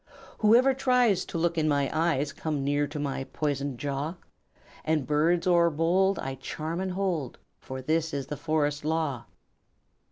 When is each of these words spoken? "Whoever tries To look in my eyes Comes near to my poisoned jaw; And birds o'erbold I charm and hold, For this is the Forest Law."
"Whoever 0.39 0.73
tries 0.73 1.25
To 1.25 1.37
look 1.37 1.59
in 1.59 1.67
my 1.67 1.87
eyes 1.95 2.33
Comes 2.33 2.61
near 2.63 2.87
to 2.87 2.97
my 2.97 3.25
poisoned 3.25 3.77
jaw; 3.77 4.15
And 4.83 5.05
birds 5.05 5.45
o'erbold 5.45 6.17
I 6.17 6.33
charm 6.41 6.79
and 6.81 6.93
hold, 6.93 7.37
For 7.59 7.83
this 7.83 8.11
is 8.11 8.25
the 8.25 8.35
Forest 8.35 8.83
Law." 8.83 9.25